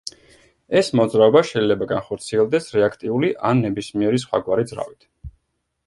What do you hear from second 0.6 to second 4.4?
ეს მოძრაობა შეიძლება განხორციელდეს რეაქტიული, ან ნებისმიერი